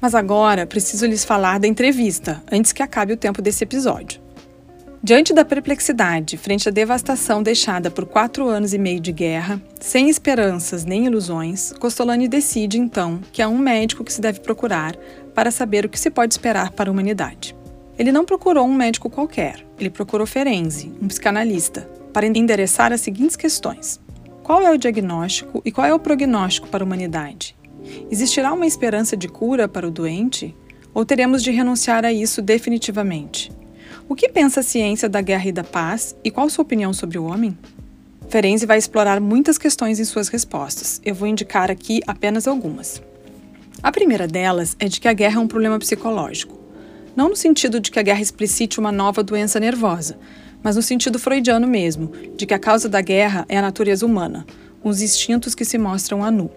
Mas 0.01 0.13
agora 0.13 0.67
preciso 0.67 1.05
lhes 1.05 1.23
falar 1.23 1.59
da 1.59 1.67
entrevista, 1.67 2.43
antes 2.51 2.73
que 2.73 2.83
acabe 2.83 3.13
o 3.13 3.17
tempo 3.17 3.41
desse 3.41 3.63
episódio. 3.63 4.28
Diante 5.01 5.33
da 5.33 5.45
perplexidade 5.45 6.35
frente 6.35 6.67
à 6.67 6.71
devastação 6.71 7.41
deixada 7.41 7.89
por 7.89 8.05
quatro 8.05 8.49
anos 8.49 8.73
e 8.73 8.77
meio 8.77 8.99
de 8.99 9.13
guerra, 9.13 9.61
sem 9.79 10.09
esperanças 10.09 10.83
nem 10.83 11.05
ilusões, 11.05 11.71
Costolani 11.79 12.27
decide 12.27 12.77
então 12.77 13.21
que 13.31 13.41
há 13.41 13.47
um 13.47 13.57
médico 13.57 14.03
que 14.03 14.11
se 14.11 14.19
deve 14.19 14.41
procurar 14.41 14.97
para 15.33 15.51
saber 15.51 15.85
o 15.85 15.89
que 15.89 15.97
se 15.97 16.11
pode 16.11 16.33
esperar 16.33 16.71
para 16.71 16.89
a 16.89 16.91
humanidade. 16.91 17.55
Ele 17.97 18.11
não 18.11 18.25
procurou 18.25 18.67
um 18.67 18.73
médico 18.73 19.09
qualquer, 19.09 19.65
ele 19.79 19.89
procurou 19.89 20.27
Ferenczi, 20.27 20.91
um 21.01 21.07
psicanalista, 21.07 21.89
para 22.11 22.25
endereçar 22.25 22.91
as 22.91 22.99
seguintes 22.99 23.37
questões: 23.37 24.01
Qual 24.43 24.61
é 24.61 24.69
o 24.69 24.77
diagnóstico 24.77 25.61
e 25.63 25.71
qual 25.71 25.87
é 25.87 25.93
o 25.93 25.99
prognóstico 25.99 26.67
para 26.67 26.83
a 26.83 26.85
humanidade? 26.85 27.55
Existirá 28.11 28.51
uma 28.51 28.67
esperança 28.67 29.15
de 29.15 29.29
cura 29.29 29.65
para 29.65 29.87
o 29.87 29.91
doente? 29.91 30.53
Ou 30.93 31.05
teremos 31.05 31.41
de 31.41 31.51
renunciar 31.51 32.03
a 32.03 32.11
isso 32.11 32.41
definitivamente? 32.41 33.49
O 34.09 34.15
que 34.15 34.27
pensa 34.27 34.61
a 34.61 34.63
ciência 34.63 35.07
da 35.07 35.21
guerra 35.21 35.49
e 35.49 35.51
da 35.51 35.63
paz 35.63 36.15
e 36.23 36.31
qual 36.31 36.49
sua 36.49 36.63
opinião 36.63 36.91
sobre 36.91 37.19
o 37.19 37.25
homem? 37.25 37.55
Ferenczi 38.27 38.65
vai 38.65 38.79
explorar 38.79 39.21
muitas 39.21 39.55
questões 39.55 39.99
em 39.99 40.03
suas 40.03 40.29
respostas. 40.29 40.99
Eu 41.05 41.13
vou 41.13 41.27
indicar 41.27 41.69
aqui 41.69 42.01
apenas 42.07 42.47
algumas. 42.47 42.99
A 43.83 43.91
primeira 43.91 44.27
delas 44.27 44.75
é 44.79 44.87
de 44.87 44.99
que 44.99 45.07
a 45.07 45.13
guerra 45.13 45.35
é 45.35 45.39
um 45.39 45.47
problema 45.47 45.77
psicológico. 45.77 46.59
Não 47.15 47.29
no 47.29 47.35
sentido 47.35 47.79
de 47.79 47.91
que 47.91 47.99
a 47.99 48.01
guerra 48.01 48.19
explicite 48.19 48.79
uma 48.79 48.91
nova 48.91 49.21
doença 49.21 49.59
nervosa, 49.59 50.17
mas 50.63 50.75
no 50.75 50.81
sentido 50.81 51.19
freudiano 51.19 51.67
mesmo, 51.67 52.11
de 52.35 52.47
que 52.47 52.53
a 52.55 52.59
causa 52.59 52.89
da 52.89 53.01
guerra 53.01 53.45
é 53.47 53.59
a 53.59 53.61
natureza 53.61 54.07
humana, 54.07 54.43
os 54.83 55.03
instintos 55.03 55.53
que 55.53 55.63
se 55.63 55.77
mostram 55.77 56.23
a 56.23 56.31
nu. 56.31 56.49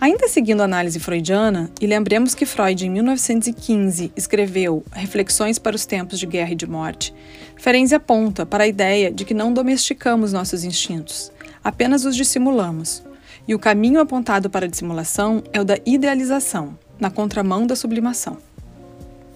Ainda 0.00 0.28
seguindo 0.28 0.60
a 0.60 0.64
análise 0.64 0.98
freudiana, 0.98 1.70
e 1.80 1.86
lembremos 1.86 2.34
que 2.34 2.44
Freud, 2.44 2.84
em 2.84 2.90
1915, 2.90 4.12
escreveu 4.16 4.84
Reflexões 4.92 5.58
para 5.58 5.76
os 5.76 5.86
Tempos 5.86 6.18
de 6.18 6.26
Guerra 6.26 6.52
e 6.52 6.56
de 6.56 6.66
Morte, 6.66 7.14
Ferenczi 7.56 7.94
aponta 7.94 8.44
para 8.44 8.64
a 8.64 8.66
ideia 8.66 9.10
de 9.10 9.24
que 9.24 9.32
não 9.32 9.52
domesticamos 9.54 10.32
nossos 10.32 10.64
instintos, 10.64 11.32
apenas 11.62 12.04
os 12.04 12.16
dissimulamos. 12.16 13.02
E 13.46 13.54
o 13.54 13.58
caminho 13.58 14.00
apontado 14.00 14.50
para 14.50 14.66
a 14.66 14.68
dissimulação 14.68 15.42
é 15.52 15.60
o 15.60 15.64
da 15.64 15.78
idealização, 15.86 16.76
na 16.98 17.10
contramão 17.10 17.66
da 17.66 17.76
sublimação. 17.76 18.38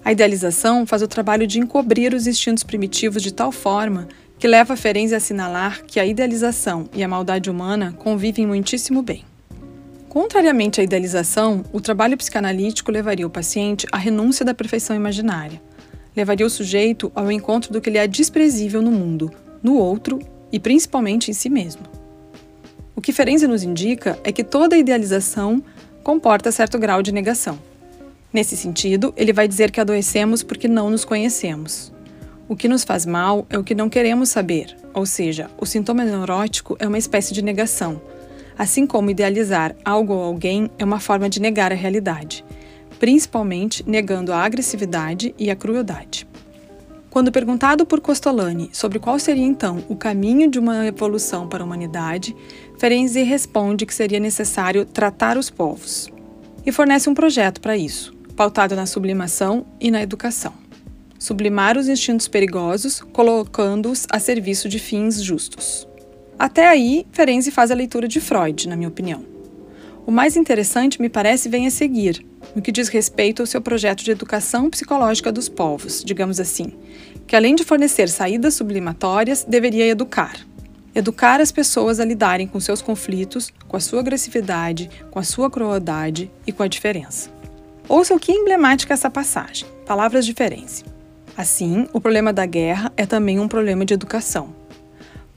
A 0.04 0.12
idealização 0.12 0.86
faz 0.86 1.02
o 1.02 1.08
trabalho 1.08 1.46
de 1.46 1.58
encobrir 1.58 2.14
os 2.14 2.26
instintos 2.26 2.64
primitivos 2.64 3.22
de 3.22 3.32
tal 3.32 3.52
forma 3.52 4.08
que 4.38 4.48
leva 4.48 4.76
Ferenczi 4.76 5.14
a 5.14 5.18
assinalar 5.18 5.82
que 5.84 6.00
a 6.00 6.06
idealização 6.06 6.88
e 6.94 7.02
a 7.02 7.08
maldade 7.08 7.50
humana 7.50 7.94
convivem 7.98 8.46
muitíssimo 8.46 9.02
bem. 9.02 9.27
Contrariamente 10.08 10.80
à 10.80 10.84
idealização, 10.84 11.62
o 11.70 11.82
trabalho 11.82 12.16
psicanalítico 12.16 12.90
levaria 12.90 13.26
o 13.26 13.30
paciente 13.30 13.86
à 13.92 13.98
renúncia 13.98 14.42
da 14.42 14.54
perfeição 14.54 14.96
imaginária. 14.96 15.60
Levaria 16.16 16.46
o 16.46 16.50
sujeito 16.50 17.12
ao 17.14 17.30
encontro 17.30 17.72
do 17.72 17.80
que 17.80 17.90
lhe 17.90 17.98
é 17.98 18.06
desprezível 18.06 18.80
no 18.80 18.90
mundo, 18.90 19.30
no 19.62 19.76
outro 19.76 20.18
e 20.50 20.58
principalmente 20.58 21.30
em 21.30 21.34
si 21.34 21.50
mesmo. 21.50 21.82
O 22.96 23.02
que 23.02 23.12
Ferenczi 23.12 23.46
nos 23.46 23.62
indica 23.62 24.18
é 24.24 24.32
que 24.32 24.42
toda 24.42 24.78
idealização 24.78 25.62
comporta 26.02 26.50
certo 26.50 26.78
grau 26.78 27.02
de 27.02 27.12
negação. 27.12 27.58
Nesse 28.32 28.56
sentido, 28.56 29.12
ele 29.14 29.32
vai 29.32 29.46
dizer 29.46 29.70
que 29.70 29.80
adoecemos 29.80 30.42
porque 30.42 30.66
não 30.66 30.88
nos 30.88 31.04
conhecemos. 31.04 31.92
O 32.48 32.56
que 32.56 32.66
nos 32.66 32.82
faz 32.82 33.04
mal 33.04 33.46
é 33.50 33.58
o 33.58 33.64
que 33.64 33.74
não 33.74 33.90
queremos 33.90 34.30
saber, 34.30 34.74
ou 34.94 35.04
seja, 35.04 35.50
o 35.58 35.66
sintoma 35.66 36.02
neurótico 36.02 36.76
é 36.80 36.88
uma 36.88 36.98
espécie 36.98 37.34
de 37.34 37.42
negação 37.42 38.00
assim 38.58 38.86
como 38.86 39.10
idealizar 39.10 39.74
algo 39.84 40.12
ou 40.12 40.22
alguém 40.22 40.68
é 40.78 40.84
uma 40.84 40.98
forma 40.98 41.28
de 41.28 41.40
negar 41.40 41.70
a 41.70 41.76
realidade, 41.76 42.44
principalmente 42.98 43.88
negando 43.88 44.32
a 44.32 44.42
agressividade 44.42 45.32
e 45.38 45.50
a 45.50 45.56
crueldade. 45.56 46.26
Quando 47.08 47.32
perguntado 47.32 47.86
por 47.86 48.00
Costolani 48.00 48.68
sobre 48.72 48.98
qual 48.98 49.18
seria 49.18 49.44
então 49.44 49.82
o 49.88 49.96
caminho 49.96 50.50
de 50.50 50.58
uma 50.58 50.86
evolução 50.86 51.48
para 51.48 51.62
a 51.62 51.66
humanidade, 51.66 52.36
Ferenczi 52.78 53.22
responde 53.22 53.86
que 53.86 53.94
seria 53.94 54.20
necessário 54.20 54.84
tratar 54.84 55.38
os 55.38 55.48
povos 55.48 56.10
e 56.66 56.72
fornece 56.72 57.08
um 57.08 57.14
projeto 57.14 57.60
para 57.60 57.76
isso, 57.76 58.14
pautado 58.36 58.76
na 58.76 58.84
sublimação 58.84 59.64
e 59.80 59.90
na 59.90 60.02
educação. 60.02 60.52
Sublimar 61.18 61.76
os 61.76 61.88
instintos 61.88 62.28
perigosos, 62.28 63.00
colocando-os 63.00 64.06
a 64.10 64.20
serviço 64.20 64.68
de 64.68 64.78
fins 64.78 65.20
justos. 65.20 65.88
Até 66.38 66.68
aí, 66.68 67.04
Ferenczi 67.10 67.50
faz 67.50 67.72
a 67.72 67.74
leitura 67.74 68.06
de 68.06 68.20
Freud, 68.20 68.68
na 68.68 68.76
minha 68.76 68.88
opinião. 68.88 69.24
O 70.06 70.12
mais 70.12 70.36
interessante, 70.36 71.02
me 71.02 71.08
parece, 71.08 71.48
vem 71.48 71.66
a 71.66 71.70
seguir, 71.70 72.24
no 72.54 72.62
que 72.62 72.70
diz 72.70 72.88
respeito 72.88 73.42
ao 73.42 73.46
seu 73.46 73.60
projeto 73.60 74.04
de 74.04 74.12
educação 74.12 74.70
psicológica 74.70 75.32
dos 75.32 75.48
povos, 75.48 76.02
digamos 76.04 76.38
assim, 76.38 76.72
que 77.26 77.34
além 77.34 77.54
de 77.54 77.64
fornecer 77.64 78.08
saídas 78.08 78.54
sublimatórias, 78.54 79.44
deveria 79.44 79.86
educar. 79.86 80.36
Educar 80.94 81.40
as 81.40 81.52
pessoas 81.52 81.98
a 81.98 82.04
lidarem 82.04 82.46
com 82.46 82.60
seus 82.60 82.80
conflitos, 82.80 83.52
com 83.66 83.76
a 83.76 83.80
sua 83.80 84.00
agressividade, 84.00 84.88
com 85.10 85.18
a 85.18 85.24
sua 85.24 85.50
crueldade 85.50 86.30
e 86.46 86.52
com 86.52 86.62
a 86.62 86.68
diferença. 86.68 87.30
Ouça 87.88 88.14
o 88.14 88.18
que 88.18 88.30
é 88.30 88.34
emblemática 88.34 88.94
essa 88.94 89.10
passagem, 89.10 89.66
palavras 89.84 90.24
de 90.24 90.32
Ferenczi. 90.32 90.84
Assim, 91.36 91.86
o 91.92 92.00
problema 92.00 92.32
da 92.32 92.46
guerra 92.46 92.92
é 92.96 93.04
também 93.04 93.38
um 93.38 93.48
problema 93.48 93.84
de 93.84 93.92
educação. 93.92 94.54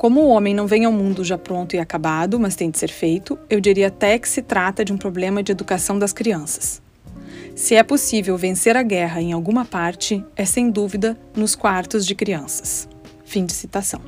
Como 0.02 0.22
o 0.22 0.30
homem 0.30 0.52
não 0.52 0.66
vem 0.66 0.84
ao 0.84 0.92
mundo 0.92 1.24
já 1.24 1.38
pronto 1.38 1.76
e 1.76 1.78
acabado, 1.78 2.40
mas 2.40 2.56
tem 2.56 2.72
de 2.72 2.80
ser 2.80 2.90
feito, 2.90 3.38
eu 3.48 3.62
diria 3.62 3.86
até 3.86 4.18
que 4.18 4.28
se 4.28 4.42
trata 4.42 4.84
de 4.84 4.92
um 4.92 4.98
problema 4.98 5.44
de 5.44 5.52
educação 5.52 6.00
das 6.00 6.12
crianças. 6.12 6.82
Se 7.56 7.76
é 7.76 7.84
possível 7.84 8.36
vencer 8.36 8.76
a 8.76 8.82
guerra 8.82 9.22
em 9.22 9.32
alguma 9.32 9.64
parte, 9.64 10.26
é 10.36 10.44
sem 10.44 10.72
dúvida 10.72 11.16
nos 11.36 11.54
quartos 11.54 12.04
de 12.04 12.16
crianças. 12.16 12.90
Fim 13.24 13.46
de 13.46 13.54
citação. 13.54 14.02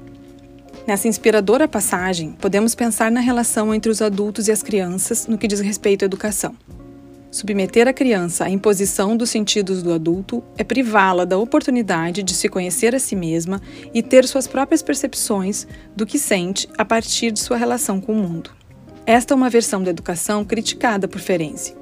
Nessa 0.87 1.07
inspiradora 1.07 1.67
passagem, 1.67 2.31
podemos 2.41 2.73
pensar 2.73 3.11
na 3.11 3.19
relação 3.19 3.71
entre 3.71 3.91
os 3.91 4.01
adultos 4.01 4.47
e 4.47 4.51
as 4.51 4.63
crianças 4.63 5.27
no 5.27 5.37
que 5.37 5.47
diz 5.47 5.59
respeito 5.59 6.01
à 6.01 6.05
educação. 6.07 6.55
Submeter 7.33 7.87
a 7.87 7.93
criança 7.93 8.45
à 8.45 8.49
imposição 8.51 9.17
dos 9.17 9.31
sentidos 9.31 9.81
do 9.81 9.91
adulto 9.91 10.43
é 10.55 10.63
privá-la 10.63 11.25
da 11.25 11.35
oportunidade 11.35 12.21
de 12.21 12.31
se 12.31 12.47
conhecer 12.47 12.93
a 12.93 12.99
si 12.99 13.15
mesma 13.15 13.59
e 13.91 14.03
ter 14.03 14.27
suas 14.27 14.45
próprias 14.45 14.83
percepções 14.83 15.65
do 15.95 16.05
que 16.05 16.19
sente 16.19 16.69
a 16.77 16.85
partir 16.85 17.31
de 17.31 17.39
sua 17.39 17.57
relação 17.57 17.99
com 17.99 18.13
o 18.13 18.15
mundo. 18.15 18.51
Esta 19.03 19.33
é 19.33 19.35
uma 19.35 19.49
versão 19.49 19.81
da 19.81 19.89
educação 19.89 20.45
criticada 20.45 21.07
por 21.07 21.19
Ferenczi. 21.19 21.75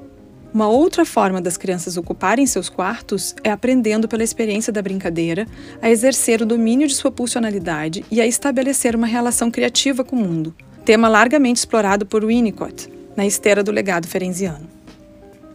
Uma 0.54 0.68
outra 0.68 1.04
forma 1.04 1.38
das 1.38 1.58
crianças 1.58 1.98
ocuparem 1.98 2.46
seus 2.46 2.70
quartos 2.70 3.34
é 3.44 3.50
aprendendo 3.50 4.08
pela 4.08 4.24
experiência 4.24 4.72
da 4.72 4.80
brincadeira 4.80 5.46
a 5.82 5.90
exercer 5.90 6.40
o 6.40 6.46
domínio 6.46 6.88
de 6.88 6.94
sua 6.94 7.12
pulsionalidade 7.12 8.06
e 8.10 8.22
a 8.22 8.26
estabelecer 8.26 8.96
uma 8.96 9.06
relação 9.06 9.50
criativa 9.50 10.02
com 10.02 10.16
o 10.16 10.18
mundo, 10.18 10.54
tema 10.82 11.10
largamente 11.10 11.58
explorado 11.58 12.06
por 12.06 12.24
Winnicott 12.24 12.88
na 13.14 13.26
esteira 13.26 13.62
do 13.62 13.70
legado 13.70 14.08
ferenziano. 14.08 14.71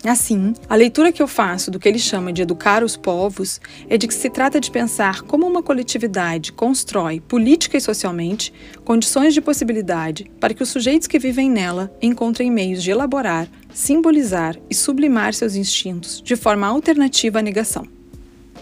Assim, 0.04 0.54
a 0.70 0.76
leitura 0.76 1.12
que 1.12 1.22
eu 1.22 1.28
faço 1.28 1.72
do 1.72 1.80
que 1.80 1.88
ele 1.88 2.00
chama 2.00 2.32
de 2.32 2.42
educar 2.42 2.84
os 2.84 2.96
povos 2.96 3.60
é 3.90 3.98
de 3.98 4.08
que 4.08 4.14
se 4.14 4.30
trata 4.30 4.60
de 4.60 4.72
pensar 4.72 5.22
como 5.24 5.46
uma 5.48 5.64
coletividade 5.64 6.52
constrói, 6.52 7.20
política 7.20 7.78
e 7.78 7.82
socialmente, 7.82 8.54
condições 8.86 9.34
de 9.34 9.42
possibilidade 9.42 10.32
para 10.40 10.54
que 10.54 10.64
os 10.64 10.70
sujeitos 10.70 11.08
que 11.08 11.20
vivem 11.20 11.50
nela 11.50 11.92
encontrem 12.02 12.52
meios 12.52 12.84
de 12.84 12.92
elaborar, 12.92 13.48
simbolizar 13.74 14.56
e 14.70 14.76
sublimar 14.76 15.34
seus 15.34 15.56
instintos 15.56 16.22
de 16.22 16.36
forma 16.36 16.68
alternativa 16.68 17.40
à 17.40 17.42
negação. 17.42 17.97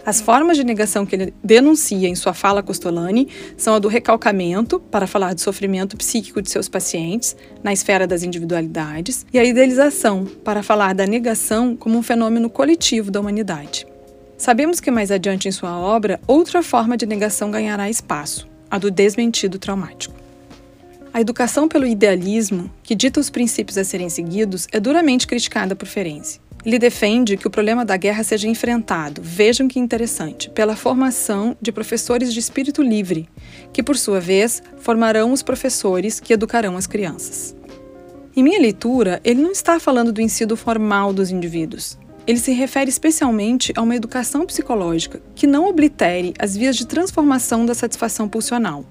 As 0.05 0.21
formas 0.21 0.55
de 0.55 0.63
negação 0.63 1.03
que 1.03 1.15
ele 1.15 1.33
denuncia 1.43 2.07
em 2.07 2.13
sua 2.13 2.31
fala 2.31 2.61
Costolani 2.61 3.27
são 3.57 3.73
a 3.73 3.79
do 3.79 3.87
recalcamento, 3.87 4.79
para 4.79 5.07
falar 5.07 5.33
do 5.33 5.41
sofrimento 5.41 5.97
psíquico 5.97 6.43
de 6.43 6.51
seus 6.51 6.69
pacientes, 6.69 7.35
na 7.63 7.73
esfera 7.73 8.05
das 8.05 8.21
individualidades, 8.21 9.25
e 9.33 9.39
a 9.39 9.43
idealização, 9.43 10.25
para 10.43 10.61
falar 10.61 10.93
da 10.93 11.07
negação 11.07 11.75
como 11.75 11.97
um 11.97 12.03
fenômeno 12.03 12.51
coletivo 12.51 13.09
da 13.09 13.19
humanidade. 13.19 13.87
Sabemos 14.37 14.79
que 14.79 14.91
mais 14.91 15.09
adiante 15.09 15.47
em 15.47 15.51
sua 15.51 15.75
obra, 15.75 16.19
outra 16.27 16.61
forma 16.61 16.95
de 16.95 17.07
negação 17.07 17.49
ganhará 17.49 17.89
espaço, 17.89 18.47
a 18.69 18.77
do 18.77 18.91
desmentido 18.91 19.57
traumático. 19.57 20.13
A 21.11 21.19
educação 21.19 21.67
pelo 21.67 21.87
idealismo, 21.87 22.69
que 22.83 22.93
dita 22.93 23.19
os 23.19 23.31
princípios 23.31 23.77
a 23.77 23.83
serem 23.83 24.09
seguidos, 24.09 24.67
é 24.71 24.79
duramente 24.79 25.25
criticada 25.25 25.75
por 25.75 25.87
Ferenczi. 25.87 26.44
Ele 26.65 26.79
defende 26.79 27.37
que 27.37 27.45
o 27.45 27.49
problema 27.51 27.85
da 27.85 27.95
guerra 27.95 28.23
seja 28.23 28.47
enfrentado, 28.47 29.21
vejam 29.23 29.67
que 29.67 29.79
interessante, 29.79 30.49
pela 30.49 30.75
formação 30.75 31.55
de 31.61 31.71
professores 31.71 32.33
de 32.33 32.39
espírito 32.39 32.81
livre, 32.81 33.29
que 33.71 33.83
por 33.83 33.95
sua 33.95 34.19
vez 34.19 34.63
formarão 34.79 35.31
os 35.31 35.43
professores 35.43 36.19
que 36.19 36.33
educarão 36.33 36.75
as 36.75 36.87
crianças. 36.87 37.55
Em 38.35 38.41
minha 38.41 38.59
leitura, 38.59 39.21
ele 39.23 39.43
não 39.43 39.51
está 39.51 39.79
falando 39.79 40.11
do 40.11 40.21
ensino 40.21 40.57
formal 40.57 41.13
dos 41.13 41.29
indivíduos. 41.29 41.99
Ele 42.25 42.39
se 42.39 42.51
refere 42.51 42.89
especialmente 42.89 43.71
a 43.75 43.83
uma 43.83 43.95
educação 43.95 44.43
psicológica 44.43 45.21
que 45.35 45.45
não 45.45 45.69
oblitere 45.69 46.33
as 46.39 46.57
vias 46.57 46.75
de 46.75 46.87
transformação 46.87 47.63
da 47.63 47.75
satisfação 47.75 48.27
pulsional, 48.27 48.83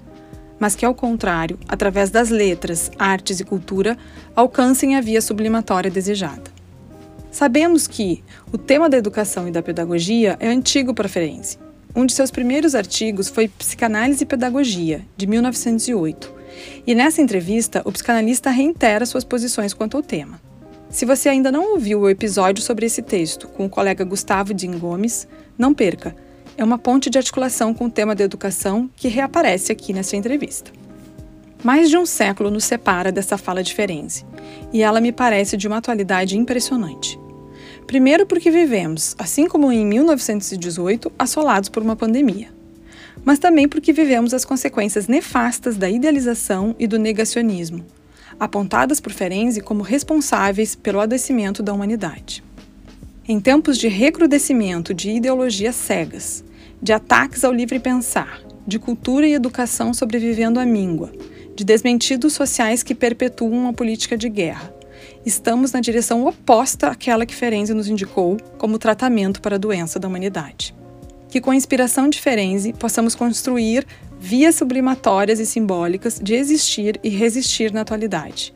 mas 0.57 0.75
que, 0.75 0.85
ao 0.85 0.95
contrário, 0.95 1.59
através 1.67 2.09
das 2.09 2.29
letras, 2.29 2.89
artes 2.97 3.41
e 3.41 3.43
cultura, 3.43 3.97
alcancem 4.33 4.95
a 4.95 5.01
via 5.01 5.21
sublimatória 5.21 5.91
desejada. 5.91 6.54
Sabemos 7.35 7.85
que 7.85 8.23
o 8.49 8.57
tema 8.57 8.89
da 8.89 8.95
educação 8.95 9.45
e 9.45 9.51
da 9.51 9.61
pedagogia 9.61 10.37
é 10.39 10.47
antigo 10.47 10.93
para 10.93 11.09
Ferenczi. 11.09 11.59
Um 11.93 12.05
de 12.05 12.13
seus 12.13 12.31
primeiros 12.31 12.73
artigos 12.73 13.27
foi 13.27 13.49
Psicanálise 13.49 14.23
e 14.23 14.25
Pedagogia, 14.25 15.05
de 15.17 15.27
1908. 15.27 16.33
E 16.87 16.95
nessa 16.95 17.21
entrevista, 17.21 17.81
o 17.83 17.91
psicanalista 17.91 18.49
reitera 18.49 19.05
suas 19.05 19.25
posições 19.25 19.73
quanto 19.73 19.97
ao 19.97 20.01
tema. 20.01 20.39
Se 20.89 21.05
você 21.05 21.27
ainda 21.27 21.51
não 21.51 21.73
ouviu 21.73 21.99
o 21.99 22.09
episódio 22.09 22.63
sobre 22.63 22.85
esse 22.85 23.01
texto 23.01 23.49
com 23.49 23.65
o 23.65 23.69
colega 23.69 24.05
Gustavo 24.05 24.53
Din 24.53 24.79
Gomes, 24.79 25.27
não 25.57 25.73
perca. 25.73 26.15
É 26.57 26.63
uma 26.63 26.77
ponte 26.77 27.09
de 27.09 27.17
articulação 27.17 27.73
com 27.73 27.87
o 27.87 27.91
tema 27.91 28.15
da 28.15 28.23
educação 28.23 28.89
que 28.95 29.09
reaparece 29.09 29.73
aqui 29.73 29.91
nessa 29.91 30.15
entrevista. 30.15 30.71
Mais 31.61 31.89
de 31.89 31.97
um 31.97 32.05
século 32.05 32.49
nos 32.49 32.63
separa 32.63 33.11
dessa 33.11 33.37
fala 33.37 33.61
de 33.61 33.73
Ferenczi, 33.73 34.25
e 34.71 34.81
ela 34.81 35.01
me 35.01 35.11
parece 35.11 35.57
de 35.57 35.67
uma 35.67 35.77
atualidade 35.77 36.37
impressionante. 36.37 37.24
Primeiro, 37.87 38.25
porque 38.25 38.49
vivemos, 38.49 39.15
assim 39.17 39.47
como 39.47 39.71
em 39.71 39.85
1918, 39.85 41.11
assolados 41.19 41.69
por 41.69 41.83
uma 41.83 41.95
pandemia. 41.95 42.49
Mas 43.23 43.37
também 43.37 43.67
porque 43.67 43.93
vivemos 43.93 44.33
as 44.33 44.43
consequências 44.43 45.07
nefastas 45.07 45.77
da 45.77 45.89
idealização 45.89 46.75
e 46.79 46.87
do 46.87 46.97
negacionismo, 46.97 47.85
apontadas 48.39 48.99
por 48.99 49.11
Ferenczi 49.11 49.61
como 49.61 49.83
responsáveis 49.83 50.75
pelo 50.75 50.99
adoecimento 50.99 51.61
da 51.61 51.73
humanidade. 51.73 52.43
Em 53.27 53.39
tempos 53.39 53.77
de 53.77 53.87
recrudescimento 53.87 54.93
de 54.93 55.11
ideologias 55.11 55.75
cegas, 55.75 56.43
de 56.81 56.91
ataques 56.91 57.43
ao 57.43 57.51
livre 57.51 57.79
pensar, 57.79 58.41
de 58.67 58.79
cultura 58.79 59.27
e 59.27 59.33
educação 59.33 59.93
sobrevivendo 59.93 60.59
à 60.59 60.65
míngua, 60.65 61.11
de 61.55 61.63
desmentidos 61.63 62.33
sociais 62.33 62.83
que 62.83 62.95
perpetuam 62.95 63.67
a 63.67 63.73
política 63.73 64.17
de 64.17 64.27
guerra, 64.27 64.74
estamos 65.25 65.71
na 65.71 65.79
direção 65.79 66.25
oposta 66.27 66.87
àquela 66.87 67.25
que 67.25 67.35
Ferenczi 67.35 67.73
nos 67.73 67.87
indicou 67.87 68.37
como 68.57 68.77
tratamento 68.77 69.41
para 69.41 69.55
a 69.55 69.59
doença 69.59 69.99
da 69.99 70.07
humanidade. 70.07 70.75
Que 71.29 71.41
com 71.41 71.51
a 71.51 71.55
inspiração 71.55 72.07
de 72.07 72.21
Ferenczi 72.21 72.71
possamos 72.73 73.15
construir 73.15 73.85
vias 74.19 74.55
sublimatórias 74.55 75.39
e 75.39 75.45
simbólicas 75.45 76.19
de 76.21 76.35
existir 76.35 76.99
e 77.03 77.09
resistir 77.09 77.73
na 77.73 77.81
atualidade. 77.81 78.53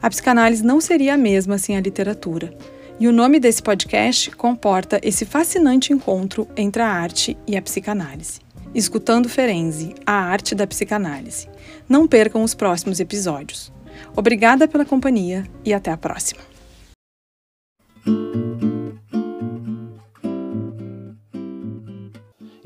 A 0.00 0.08
psicanálise 0.08 0.64
não 0.64 0.80
seria 0.80 1.14
a 1.14 1.18
mesma 1.18 1.58
sem 1.58 1.76
a 1.76 1.80
literatura. 1.80 2.56
E 3.00 3.06
o 3.06 3.12
nome 3.12 3.38
desse 3.38 3.62
podcast 3.62 4.30
comporta 4.32 5.00
esse 5.02 5.24
fascinante 5.24 5.92
encontro 5.92 6.48
entre 6.56 6.82
a 6.82 6.88
arte 6.88 7.36
e 7.46 7.56
a 7.56 7.62
psicanálise. 7.62 8.40
Escutando 8.74 9.28
Ferenczi, 9.28 9.94
a 10.04 10.12
arte 10.12 10.54
da 10.54 10.66
psicanálise. 10.66 11.48
Não 11.88 12.06
percam 12.06 12.42
os 12.42 12.54
próximos 12.54 13.00
episódios. 13.00 13.72
Obrigada 14.16 14.68
pela 14.68 14.84
companhia 14.84 15.44
e 15.64 15.72
até 15.72 15.90
a 15.90 15.96
próxima. 15.96 16.42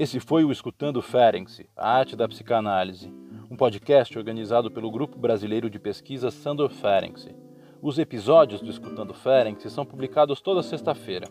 Esse 0.02 0.18
foi 0.18 0.42
o 0.42 0.50
Escutando 0.50 1.00
Ferenczi, 1.00 1.68
a 1.76 1.96
arte 1.98 2.16
da 2.16 2.26
psicanálise, 2.26 3.08
um 3.48 3.56
podcast 3.56 4.18
organizado 4.18 4.68
pelo 4.68 4.90
Grupo 4.90 5.16
Brasileiro 5.16 5.70
de 5.70 5.78
Pesquisa 5.78 6.28
Sandor 6.28 6.70
Ferenczi. 6.70 7.36
Os 7.80 7.98
episódios 7.98 8.60
do 8.60 8.70
Escutando 8.70 9.14
Ferenczi 9.14 9.70
são 9.70 9.86
publicados 9.86 10.40
toda 10.40 10.62
sexta-feira. 10.62 11.28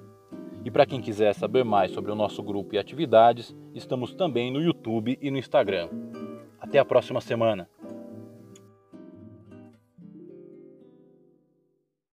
E 0.63 0.71
para 0.71 0.85
quem 0.85 1.01
quiser 1.01 1.33
saber 1.33 1.65
mais 1.65 1.91
sobre 1.91 2.11
o 2.11 2.15
nosso 2.15 2.41
grupo 2.41 2.75
e 2.75 2.77
atividades, 2.77 3.55
estamos 3.73 4.13
também 4.13 4.51
no 4.51 4.61
YouTube 4.61 5.17
e 5.21 5.31
no 5.31 5.37
Instagram. 5.37 5.89
Até 6.59 6.77
a 6.79 6.85
próxima 6.85 7.19
semana! 7.19 7.67